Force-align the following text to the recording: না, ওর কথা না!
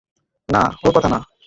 না, 0.49 0.61
ওর 0.83 0.91
কথা 0.95 1.09
না! 1.09 1.19